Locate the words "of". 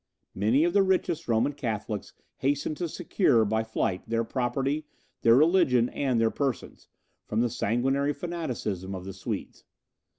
0.63-0.73, 8.95-9.05